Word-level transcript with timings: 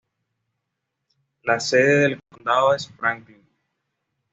La 1.43 1.59
sede 1.59 1.97
del 1.99 2.19
condado 2.27 2.73
es 2.73 2.87
Franklin. 2.87 3.45